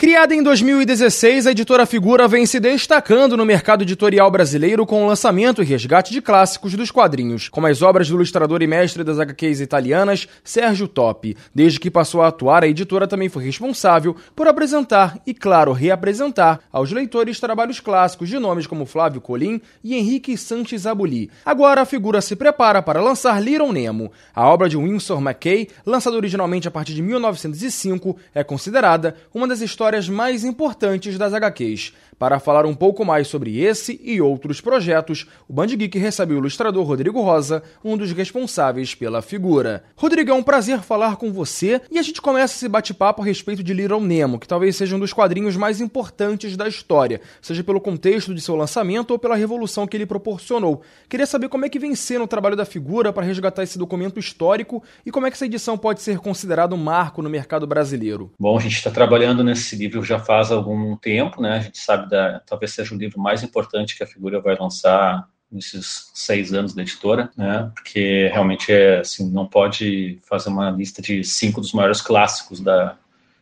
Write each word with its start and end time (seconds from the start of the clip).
Criada 0.00 0.32
em 0.32 0.44
2016, 0.44 1.48
a 1.48 1.50
editora 1.50 1.84
Figura 1.84 2.28
vem 2.28 2.46
se 2.46 2.60
destacando 2.60 3.36
no 3.36 3.44
mercado 3.44 3.82
editorial 3.82 4.30
brasileiro 4.30 4.86
com 4.86 5.02
o 5.02 5.08
lançamento 5.08 5.60
e 5.60 5.64
resgate 5.64 6.12
de 6.12 6.22
clássicos 6.22 6.72
dos 6.74 6.92
quadrinhos, 6.92 7.48
como 7.48 7.66
as 7.66 7.82
obras 7.82 8.08
do 8.08 8.14
ilustrador 8.14 8.62
e 8.62 8.66
mestre 8.68 9.02
das 9.02 9.18
HQs 9.18 9.60
italianas, 9.60 10.28
Sérgio 10.44 10.86
Topi. 10.86 11.36
Desde 11.52 11.80
que 11.80 11.90
passou 11.90 12.22
a 12.22 12.28
atuar, 12.28 12.62
a 12.62 12.68
editora 12.68 13.08
também 13.08 13.28
foi 13.28 13.44
responsável 13.44 14.14
por 14.36 14.46
apresentar 14.46 15.18
e, 15.26 15.34
claro, 15.34 15.72
reapresentar 15.72 16.60
aos 16.70 16.92
leitores 16.92 17.40
trabalhos 17.40 17.80
clássicos 17.80 18.28
de 18.28 18.38
nomes 18.38 18.68
como 18.68 18.86
Flávio 18.86 19.20
Colim 19.20 19.60
e 19.82 19.96
Henrique 19.96 20.38
Sanches 20.38 20.86
Abuli. 20.86 21.28
Agora, 21.44 21.80
a 21.80 21.84
Figura 21.84 22.20
se 22.20 22.36
prepara 22.36 22.80
para 22.80 23.02
lançar 23.02 23.42
Little 23.42 23.72
Nemo. 23.72 24.12
A 24.32 24.46
obra 24.48 24.68
de 24.68 24.76
Winsor 24.76 25.20
McKay, 25.20 25.66
lançada 25.84 26.14
originalmente 26.14 26.68
a 26.68 26.70
partir 26.70 26.94
de 26.94 27.02
1905, 27.02 28.16
é 28.32 28.44
considerada 28.44 29.16
uma 29.34 29.48
das 29.48 29.60
histórias 29.60 29.87
histórias 29.88 30.08
mais 30.08 30.44
importantes 30.44 31.16
das 31.16 31.32
HQs. 31.32 31.94
Para 32.18 32.40
falar 32.40 32.66
um 32.66 32.74
pouco 32.74 33.04
mais 33.04 33.28
sobre 33.28 33.60
esse 33.60 33.98
e 34.02 34.20
outros 34.20 34.60
projetos, 34.60 35.26
o 35.48 35.52
Band 35.52 35.68
Geek 35.68 35.96
recebe 35.98 36.34
o 36.34 36.38
ilustrador 36.38 36.84
Rodrigo 36.84 37.22
Rosa, 37.22 37.62
um 37.82 37.96
dos 37.96 38.10
responsáveis 38.10 38.92
pela 38.92 39.22
figura. 39.22 39.84
Rodrigo, 39.94 40.32
é 40.32 40.34
um 40.34 40.42
prazer 40.42 40.80
falar 40.80 41.14
com 41.14 41.32
você 41.32 41.80
e 41.90 41.96
a 41.96 42.02
gente 42.02 42.20
começa 42.20 42.56
esse 42.56 42.68
bate-papo 42.68 43.22
a 43.22 43.24
respeito 43.24 43.62
de 43.62 43.72
Little 43.72 44.00
Nemo, 44.00 44.40
que 44.40 44.48
talvez 44.48 44.74
seja 44.74 44.96
um 44.96 44.98
dos 44.98 45.12
quadrinhos 45.12 45.56
mais 45.56 45.80
importantes 45.80 46.56
da 46.56 46.66
história, 46.66 47.20
seja 47.40 47.62
pelo 47.62 47.80
contexto 47.80 48.34
de 48.34 48.40
seu 48.40 48.56
lançamento 48.56 49.12
ou 49.12 49.18
pela 49.18 49.36
revolução 49.36 49.86
que 49.86 49.96
ele 49.96 50.04
proporcionou. 50.04 50.82
Queria 51.08 51.26
saber 51.26 51.48
como 51.48 51.64
é 51.64 51.68
que 51.68 51.78
sendo 51.94 52.24
o 52.24 52.28
trabalho 52.28 52.56
da 52.56 52.64
figura 52.64 53.12
para 53.12 53.24
resgatar 53.24 53.62
esse 53.62 53.78
documento 53.78 54.18
histórico 54.18 54.82
e 55.06 55.12
como 55.12 55.26
é 55.26 55.30
que 55.30 55.36
essa 55.36 55.46
edição 55.46 55.78
pode 55.78 56.02
ser 56.02 56.18
considerada 56.18 56.74
um 56.74 56.78
marco 56.78 57.22
no 57.22 57.30
mercado 57.30 57.64
brasileiro. 57.64 58.32
Bom, 58.38 58.58
a 58.58 58.60
gente 58.60 58.74
está 58.74 58.90
trabalhando 58.90 59.44
nesse 59.44 59.76
livro 59.78 60.02
já 60.04 60.18
faz 60.18 60.50
algum 60.50 60.96
tempo, 60.96 61.40
né? 61.40 61.56
A 61.56 61.60
gente 61.60 61.78
sabe 61.78 62.10
da, 62.10 62.40
talvez 62.40 62.72
seja 62.72 62.94
o 62.94 62.98
livro 62.98 63.20
mais 63.20 63.42
importante 63.42 63.96
que 63.96 64.02
a 64.02 64.06
figura 64.06 64.40
vai 64.40 64.56
lançar 64.56 65.28
nesses 65.50 66.10
seis 66.14 66.52
anos 66.52 66.74
da 66.74 66.82
editora, 66.82 67.30
né? 67.36 67.70
Porque 67.74 68.28
realmente 68.32 68.72
é 68.72 69.00
assim, 69.00 69.30
não 69.30 69.46
pode 69.46 70.18
fazer 70.28 70.50
uma 70.50 70.70
lista 70.70 71.00
de 71.00 71.24
cinco 71.24 71.60
dos 71.60 71.72
maiores 71.72 72.00
clássicos 72.00 72.60
da, 72.60 72.96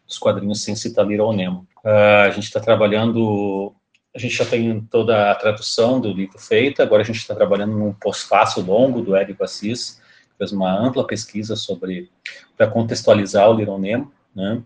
dos 0.06 0.18
quadrinhos 0.18 0.62
sem 0.62 0.76
citar 0.76 1.06
Little 1.06 1.32
Nemo. 1.32 1.66
Uh, 1.84 2.26
a 2.26 2.30
gente 2.30 2.44
está 2.44 2.60
trabalhando, 2.60 3.74
a 4.14 4.18
gente 4.18 4.36
já 4.36 4.44
tem 4.44 4.80
toda 4.82 5.30
a 5.30 5.34
tradução 5.34 6.00
do 6.00 6.12
livro 6.12 6.38
feita, 6.38 6.82
agora 6.82 7.02
a 7.02 7.04
gente 7.04 7.18
está 7.18 7.34
trabalhando 7.34 7.76
num 7.76 7.92
pós-fácil 7.92 8.62
longo 8.62 9.02
do 9.02 9.16
Érico 9.16 9.42
Assis, 9.42 10.00
que 10.30 10.38
fez 10.38 10.52
uma 10.52 10.72
ampla 10.72 11.06
pesquisa 11.06 11.56
sobre 11.56 12.10
para 12.56 12.68
contextualizar 12.68 13.50
o 13.50 13.54
Little 13.54 13.78
Nemo, 13.78 14.12
né? 14.34 14.62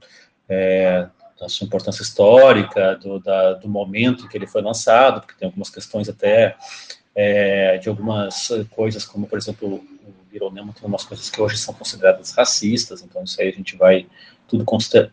É, 0.49 1.09
da 1.41 1.49
sua 1.49 1.65
importância 1.65 2.03
histórica, 2.03 2.97
do, 2.97 3.19
da, 3.19 3.55
do 3.55 3.69
momento 3.69 4.25
em 4.25 4.29
que 4.29 4.37
ele 4.37 4.47
foi 4.47 4.61
lançado, 4.61 5.21
porque 5.21 5.35
tem 5.39 5.47
algumas 5.47 5.71
questões 5.71 6.09
até 6.09 6.55
é, 7.15 7.79
de 7.79 7.89
algumas 7.89 8.53
coisas, 8.71 9.05
como, 9.05 9.27
por 9.27 9.39
exemplo, 9.39 9.77
o 9.77 9.85
Little 10.31 10.53
Nemo 10.53 10.73
tem 10.73 10.87
umas 10.87 11.05
coisas 11.05 11.31
que 11.31 11.41
hoje 11.41 11.57
são 11.57 11.73
consideradas 11.73 12.33
racistas, 12.33 13.03
então 13.03 13.25
isso 13.25 13.41
aí 13.41 13.49
a 13.49 13.53
gente 13.53 13.75
vai 13.77 14.07
tudo 14.47 14.65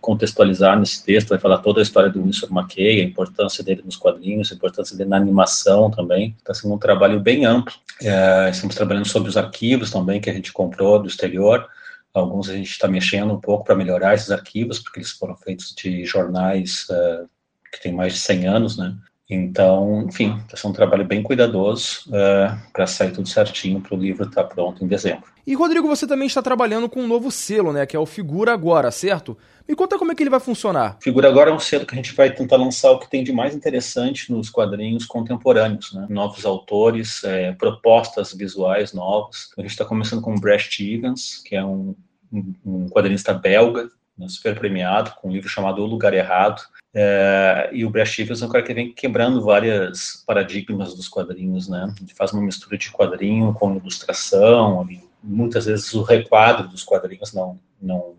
contextualizar 0.02 0.80
nesse 0.80 1.06
texto, 1.06 1.30
vai 1.30 1.38
falar 1.38 1.60
toda 1.60 1.80
a 1.80 1.84
história 1.84 2.10
do 2.10 2.24
Winsor 2.24 2.50
McKay, 2.52 3.02
a 3.02 3.04
importância 3.04 3.64
dele 3.64 3.84
nos 3.86 3.96
quadrinhos, 3.96 4.52
a 4.52 4.56
importância 4.56 4.98
dele 4.98 5.12
na 5.12 5.18
animação 5.18 5.92
também. 5.92 6.36
Está 6.40 6.56
sendo 6.56 6.74
um 6.74 6.78
trabalho 6.78 7.20
bem 7.20 7.46
amplo. 7.46 7.72
É, 8.02 8.50
estamos 8.50 8.76
trabalhando 8.76 9.08
sobre 9.08 9.30
os 9.30 9.38
arquivos 9.38 9.92
também 9.92 10.20
que 10.20 10.30
a 10.30 10.34
gente 10.34 10.52
comprou 10.52 11.00
do 11.00 11.08
exterior, 11.08 11.70
Alguns 12.18 12.50
a 12.50 12.54
gente 12.54 12.72
está 12.72 12.88
mexendo 12.88 13.34
um 13.34 13.40
pouco 13.40 13.66
para 13.66 13.76
melhorar 13.76 14.16
esses 14.16 14.32
arquivos, 14.32 14.80
porque 14.80 15.00
eles 15.00 15.12
foram 15.12 15.36
feitos 15.36 15.74
de 15.76 16.06
jornais 16.06 16.88
uh, 16.90 17.30
que 17.72 17.82
têm 17.82 17.94
mais 17.94 18.14
de 18.14 18.20
100 18.20 18.48
anos, 18.48 18.78
né? 18.78 18.96
Então, 19.30 20.06
enfim, 20.08 20.30
vai 20.48 20.56
ser 20.56 20.68
um 20.68 20.72
trabalho 20.72 21.04
bem 21.04 21.22
cuidadoso 21.22 22.04
uh, 22.08 22.16
eh, 22.16 22.58
para 22.72 22.88
sair 22.88 23.12
tudo 23.12 23.28
certinho 23.28 23.82
para 23.82 23.94
o 23.94 24.00
livro 24.00 24.24
estar 24.24 24.44
tá 24.44 24.48
pronto 24.48 24.86
em 24.86 24.88
dezembro. 24.88 25.26
E, 25.46 25.54
Rodrigo, 25.54 25.86
você 25.86 26.08
também 26.08 26.28
está 26.28 26.42
trabalhando 26.42 26.88
com 26.88 27.02
um 27.02 27.08
novo 27.08 27.30
selo, 27.30 27.74
né? 27.74 27.86
Que 27.86 27.98
é 27.98 28.00
o 28.00 28.06
Figura 28.06 28.54
Agora, 28.54 28.90
certo? 28.90 29.38
Me 29.68 29.76
conta 29.76 29.98
como 29.98 30.14
é 30.14 30.16
que 30.16 30.24
ele 30.24 30.30
vai 30.30 30.40
funcionar. 30.40 30.98
Figura 31.02 31.28
Agora 31.28 31.52
é 31.52 31.54
um 31.54 31.60
selo 31.60 31.86
que 31.86 31.94
a 31.94 31.98
gente 31.98 32.14
vai 32.16 32.34
tentar 32.34 32.56
lançar 32.56 32.92
o 32.92 33.00
que 33.00 33.10
tem 33.10 33.22
de 33.22 33.34
mais 33.34 33.54
interessante 33.54 34.32
nos 34.32 34.50
quadrinhos 34.50 35.06
contemporâneos, 35.06 35.94
né? 35.94 36.08
Novos 36.10 36.46
autores, 36.46 37.22
é, 37.26 37.52
propostas 37.52 38.34
visuais 38.34 38.94
novas. 38.94 39.50
A 39.58 39.62
gente 39.62 39.72
está 39.72 39.84
começando 39.84 40.22
com 40.22 40.34
o 40.34 40.40
Brecht 40.40 40.82
Evans, 40.82 41.42
que 41.44 41.54
é 41.54 41.66
um, 41.66 41.94
um 42.32 42.88
quadrinista 42.90 43.34
belga, 43.34 43.90
né, 44.18 44.28
super 44.28 44.58
premiado, 44.58 45.12
com 45.16 45.30
um 45.30 45.32
livro 45.32 45.48
chamado 45.48 45.82
O 45.82 45.86
Lugar 45.86 46.14
Errado. 46.14 46.62
É, 46.94 47.70
e 47.72 47.86
o 47.86 47.90
Brad 47.90 48.08
Stevens 48.08 48.42
é 48.42 48.46
um 48.46 48.50
cara 48.50 48.64
que 48.64 48.74
vem 48.74 48.92
quebrando 48.92 49.44
várias 49.44 50.24
paradigmas 50.26 50.96
dos 50.96 51.08
quadrinhos, 51.08 51.68
né? 51.68 51.94
Ele 52.02 52.14
faz 52.16 52.34
uma 52.34 52.42
mistura 52.42 52.78
de 52.78 52.92
quadrinho 52.92 53.54
com 53.54 53.76
ilustração, 53.76 54.88
muitas 55.22 55.66
vezes 55.66 55.94
o 55.94 56.02
requadro 56.02 56.68
dos 56.68 56.84
quadrinhos 56.84 57.34
não, 57.34 57.60
não 57.82 58.16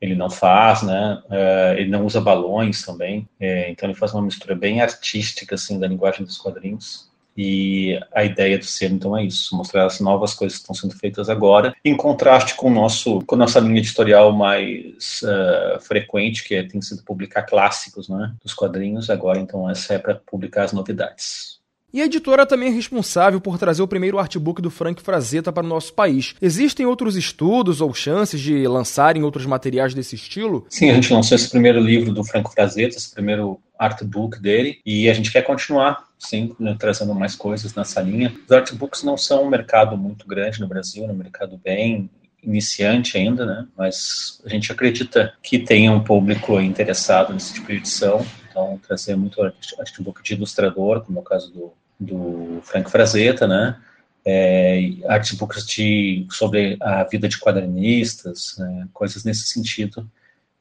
ele 0.00 0.14
não 0.14 0.30
faz, 0.30 0.82
né? 0.82 1.22
É, 1.30 1.74
ele 1.78 1.90
não 1.90 2.04
usa 2.06 2.20
balões 2.20 2.82
também, 2.82 3.28
é, 3.38 3.70
então 3.70 3.88
ele 3.88 3.98
faz 3.98 4.12
uma 4.12 4.22
mistura 4.22 4.54
bem 4.54 4.80
artística 4.80 5.54
assim 5.54 5.78
da 5.78 5.86
linguagem 5.86 6.24
dos 6.24 6.38
quadrinhos. 6.38 7.11
E 7.36 7.98
a 8.14 8.24
ideia 8.24 8.58
do 8.58 8.64
ser, 8.64 8.90
então, 8.90 9.16
é 9.16 9.24
isso: 9.24 9.56
mostrar 9.56 9.86
as 9.86 10.00
novas 10.00 10.34
coisas 10.34 10.58
que 10.58 10.62
estão 10.62 10.74
sendo 10.74 10.94
feitas 10.94 11.28
agora, 11.28 11.74
em 11.84 11.96
contraste 11.96 12.54
com, 12.54 12.68
o 12.68 12.74
nosso, 12.74 13.20
com 13.22 13.34
a 13.34 13.38
nossa 13.38 13.60
linha 13.60 13.78
editorial 13.78 14.32
mais 14.32 15.22
uh, 15.22 15.80
frequente, 15.80 16.44
que 16.44 16.54
é, 16.54 16.62
tem 16.62 16.80
sido 16.82 17.02
publicar 17.02 17.42
clássicos 17.42 18.08
né, 18.08 18.32
dos 18.42 18.52
quadrinhos. 18.52 19.08
Agora, 19.08 19.38
então, 19.38 19.68
essa 19.68 19.94
é 19.94 19.98
para 19.98 20.14
publicar 20.14 20.64
as 20.64 20.72
novidades. 20.72 21.62
E 21.94 22.00
a 22.00 22.06
editora 22.06 22.46
também 22.46 22.70
é 22.70 22.72
responsável 22.72 23.38
por 23.38 23.58
trazer 23.58 23.82
o 23.82 23.86
primeiro 23.86 24.18
artbook 24.18 24.62
do 24.62 24.70
Frank 24.70 25.02
Frazetta 25.02 25.52
para 25.52 25.62
o 25.62 25.68
nosso 25.68 25.92
país. 25.92 26.34
Existem 26.40 26.86
outros 26.86 27.16
estudos 27.16 27.82
ou 27.82 27.92
chances 27.92 28.40
de 28.40 28.66
lançarem 28.66 29.22
outros 29.22 29.44
materiais 29.44 29.92
desse 29.92 30.14
estilo? 30.14 30.64
Sim, 30.70 30.88
a 30.88 30.94
gente 30.94 31.12
lançou 31.12 31.36
esse 31.36 31.50
primeiro 31.50 31.78
livro 31.78 32.10
do 32.14 32.24
Frank 32.24 32.50
Frazetta, 32.50 32.96
esse 32.96 33.12
primeiro 33.12 33.60
artbook 33.78 34.40
dele, 34.40 34.78
e 34.86 35.10
a 35.10 35.12
gente 35.12 35.30
quer 35.30 35.42
continuar 35.42 36.04
sempre 36.26 36.62
né, 36.62 36.76
trazendo 36.78 37.14
mais 37.14 37.34
coisas 37.34 37.74
nessa 37.74 38.00
linha. 38.00 38.34
Os 38.46 38.52
artbooks 38.52 39.02
não 39.02 39.16
são 39.16 39.44
um 39.44 39.50
mercado 39.50 39.96
muito 39.96 40.26
grande 40.26 40.60
no 40.60 40.68
Brasil, 40.68 41.04
é 41.04 41.12
um 41.12 41.14
mercado 41.14 41.60
bem 41.62 42.10
iniciante 42.42 43.16
ainda, 43.16 43.46
né? 43.46 43.66
Mas 43.76 44.42
a 44.44 44.48
gente 44.48 44.72
acredita 44.72 45.32
que 45.42 45.58
tenha 45.58 45.92
um 45.92 46.02
público 46.02 46.60
interessado 46.60 47.32
nesse 47.32 47.54
tipo 47.54 47.68
de 47.68 47.76
edição. 47.76 48.26
Então, 48.48 48.80
trazer 48.86 49.16
muito 49.16 49.40
artbook 49.78 50.22
de 50.22 50.34
ilustrador, 50.34 51.02
como 51.02 51.18
é 51.18 51.20
o 51.22 51.24
caso 51.24 51.52
do 51.52 51.72
do 52.02 52.60
Frank 52.62 52.90
Frazetta, 52.90 53.46
né? 53.46 53.80
É, 54.24 54.92
artbooks 55.08 55.66
de, 55.66 56.26
sobre 56.30 56.76
a 56.80 57.02
vida 57.04 57.28
de 57.28 57.38
quadrinistas, 57.38 58.54
né? 58.58 58.86
coisas 58.92 59.24
nesse 59.24 59.48
sentido 59.48 60.08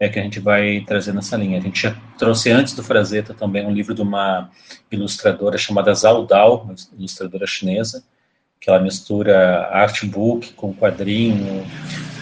é 0.01 0.09
que 0.09 0.19
a 0.19 0.23
gente 0.23 0.39
vai 0.39 0.81
trazer 0.81 1.13
nessa 1.13 1.37
linha. 1.37 1.59
A 1.59 1.61
gente 1.61 1.83
já 1.83 1.95
trouxe 2.17 2.49
antes 2.49 2.73
do 2.73 2.83
Frazetta 2.83 3.35
também 3.35 3.67
um 3.67 3.71
livro 3.71 3.93
de 3.93 4.01
uma 4.01 4.49
ilustradora 4.91 5.59
chamada 5.59 5.93
Zhao 5.93 6.25
Dao, 6.25 6.63
uma 6.63 6.73
ilustradora 6.97 7.45
chinesa, 7.45 8.03
que 8.59 8.67
ela 8.67 8.79
mistura 8.79 9.67
artbook 9.67 10.53
com 10.53 10.73
quadrinho, 10.73 11.63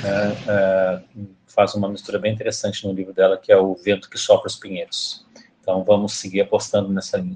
né? 0.04 0.38
é, 0.46 1.02
faz 1.48 1.74
uma 1.74 1.88
mistura 1.88 2.20
bem 2.20 2.34
interessante 2.34 2.86
no 2.86 2.92
livro 2.92 3.14
dela, 3.14 3.38
que 3.38 3.50
é 3.50 3.56
O 3.56 3.74
Vento 3.76 4.10
que 4.10 4.18
Sopra 4.18 4.48
os 4.48 4.58
Pinheiros. 4.58 5.26
Então 5.62 5.82
vamos 5.86 6.16
seguir 6.16 6.42
apostando 6.42 6.90
nessa 6.90 7.18
linha. 7.18 7.36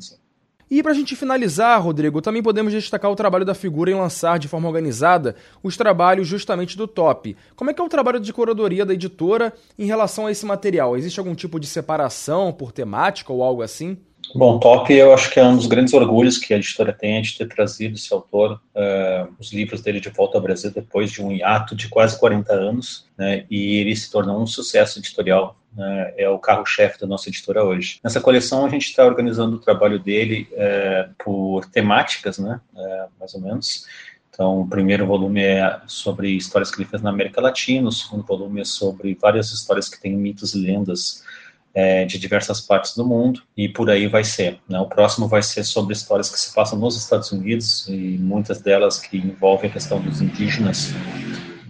E 0.70 0.82
para 0.82 0.92
a 0.92 0.96
gente 0.96 1.16
finalizar, 1.16 1.82
Rodrigo, 1.82 2.22
também 2.22 2.42
podemos 2.42 2.74
destacar 2.74 3.12
o 3.12 3.16
trabalho 3.16 3.46
da 3.46 3.54
figura 3.54 3.92
em 3.92 3.96
lançar 3.96 4.40
de 4.40 4.48
forma 4.48 4.68
organizada 4.68 5.36
os 5.62 5.78
trabalhos 5.78 6.28
justamente 6.28 6.78
do 6.78 6.88
top. 6.88 7.36
Como 7.56 7.70
é 7.70 7.74
que 7.74 7.82
é 7.82 7.84
o 7.84 7.90
trabalho 7.90 8.20
de 8.20 8.34
curadoria 8.34 8.86
da 8.86 8.94
editora 8.94 9.54
em 9.78 9.86
relação 9.86 10.26
a 10.26 10.32
esse 10.32 10.46
material? 10.46 10.98
Existe 10.98 11.20
algum 11.20 11.36
tipo 11.36 11.60
de 11.60 11.68
separação 11.68 12.52
por 12.52 12.72
temática 12.72 13.32
ou 13.32 13.44
algo 13.44 13.62
assim? 13.62 13.98
Bom, 14.34 14.58
Top 14.58 14.92
eu 14.92 15.14
acho 15.14 15.30
que 15.32 15.40
é 15.40 15.44
um 15.44 15.56
dos 15.56 15.68
grandes 15.68 15.94
orgulhos 15.94 16.38
que 16.38 16.54
a 16.54 16.58
editora 16.58 16.94
tem 16.94 17.22
de 17.22 17.38
ter 17.38 17.48
trazido 17.48 17.96
esse 17.96 18.12
autor, 18.14 18.60
uh, 18.76 19.32
os 19.40 19.52
livros 19.52 19.82
dele 19.82 20.00
de 20.00 20.10
volta 20.10 20.38
ao 20.38 20.42
Brasil 20.42 20.72
depois 20.72 21.12
de 21.12 21.22
um 21.22 21.32
hiato 21.32 21.76
de 21.76 21.88
quase 21.88 22.18
40 22.20 22.52
anos, 22.54 23.06
né, 23.18 23.46
e 23.50 23.78
ele 23.78 23.96
se 23.96 24.10
tornou 24.10 24.42
um 24.42 24.48
sucesso 24.48 25.00
editorial 25.00 25.56
né, 25.76 26.14
é 26.18 26.30
o 26.30 26.40
carro-chefe 26.40 27.00
da 27.00 27.08
nossa 27.08 27.30
editora 27.30 27.64
hoje. 27.64 28.00
Nessa 28.04 28.22
coleção 28.22 28.66
a 28.66 28.70
gente 28.70 28.88
está 28.88 29.06
organizando 29.06 29.56
o 29.56 29.60
trabalho 29.60 30.00
dele 30.00 30.48
é, 30.54 31.10
por 31.24 31.66
temáticas, 31.66 32.38
né, 32.40 32.60
é, 32.76 33.06
mais 33.20 33.34
ou 33.34 33.42
menos. 33.42 33.86
Então, 34.30 34.62
o 34.62 34.68
primeiro 34.68 35.06
volume 35.06 35.44
é 35.44 35.80
sobre 35.86 36.32
histórias 36.32 36.72
que 36.72 36.82
ele 36.82 36.90
fez 36.90 37.04
na 37.04 37.12
América 37.12 37.40
Latina, 37.40 37.88
o 37.88 37.92
segundo 37.92 38.24
volume 38.24 38.62
é 38.62 38.66
sobre 38.66 39.16
várias 39.22 39.52
histórias 39.52 39.88
que 39.88 40.02
têm 40.02 40.18
mitos 40.18 40.56
e 40.56 40.60
lendas 40.60 41.24
é, 41.72 42.04
de 42.06 42.18
diversas 42.18 42.60
partes 42.60 42.96
do 42.96 43.06
mundo, 43.06 43.42
e 43.56 43.70
por 43.70 43.92
aí 43.92 44.08
vai 44.08 44.24
ser. 44.24 44.60
Né? 44.68 44.80
O 44.80 44.88
próximo 44.88 45.28
vai 45.28 45.44
ser 45.44 45.64
sobre 45.64 45.94
histórias 45.94 46.30
que 46.30 46.40
se 46.40 46.54
passam 46.54 46.80
nos 46.80 46.98
Estados 46.98 47.32
Unidos, 47.32 47.88
e 47.88 48.18
muitas 48.20 48.60
delas 48.60 49.00
que 49.00 49.18
envolvem 49.18 49.70
a 49.70 49.74
questão 49.74 50.02
dos 50.02 50.20
indígenas 50.20 50.92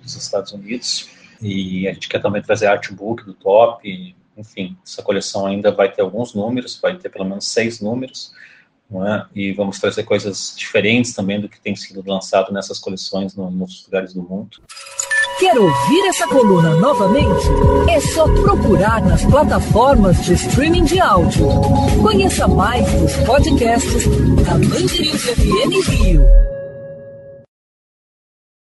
dos 0.02 0.16
Estados 0.16 0.54
Unidos. 0.54 1.10
E 1.44 1.88
a 1.88 1.94
gente 1.94 2.08
quer 2.08 2.22
também 2.22 2.42
trazer 2.42 2.68
artbook 2.68 3.24
do 3.26 3.34
top, 3.34 4.16
enfim, 4.38 4.78
essa 4.86 5.04
coleção 5.04 5.46
ainda 5.46 5.72
vai 5.72 5.92
ter 5.92 6.02
alguns 6.02 6.34
números, 6.34 6.80
vai 6.82 6.96
ter 6.96 7.10
pelo 7.10 7.26
menos 7.26 7.48
seis 7.48 7.82
números, 7.82 8.32
é? 8.92 9.26
e 9.34 9.52
vamos 9.54 9.80
trazer 9.80 10.04
coisas 10.04 10.54
diferentes 10.56 11.14
também 11.14 11.42
do 11.42 11.50
que 11.50 11.60
tem 11.60 11.76
sido 11.76 12.04
lançado 12.06 12.54
nessas 12.54 12.80
coleções 12.80 13.36
no, 13.36 13.50
nos 13.52 13.86
lugares 13.86 14.14
do 14.14 14.22
mundo. 14.22 14.62
Quer 15.40 15.58
ouvir 15.58 16.08
essa 16.08 16.28
coluna 16.28 16.76
novamente? 16.76 17.48
É 17.90 18.00
só 18.00 18.26
procurar 18.42 19.02
nas 19.02 19.26
plataformas 19.26 20.24
de 20.24 20.34
streaming 20.34 20.86
de 20.86 21.00
áudio. 21.00 21.48
Conheça 22.02 22.48
mais 22.48 22.86
dos 22.94 23.16
podcasts 23.26 24.06
da 24.46 24.54
Mandirinhos 24.54 25.24
FM 25.24 25.90
Rio. 25.90 26.53